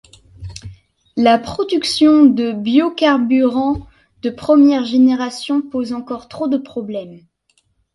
La 1.15 1.37
production 1.37 2.25
de 2.25 2.53
biocarburants 2.53 3.85
de 4.23 4.31
première 4.31 4.83
génération 4.83 5.61
pose 5.61 5.93
encore 5.93 6.27
trop 6.27 6.47
de 6.47 6.57
problèmes. 6.57 7.19